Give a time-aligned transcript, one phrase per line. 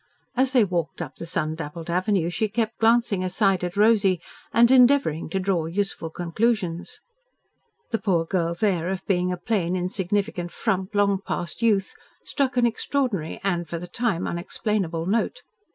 [0.35, 4.19] As they walked up the sun dappled avenue she kept glancing aside at Rosy,
[4.51, 7.01] and endeavouring to draw useful conclusions.
[7.91, 11.93] The poor girl's air of being a plain, insignificant frump, long past youth,
[12.23, 15.43] struck an extraordinary and, for the time, unexplainable note.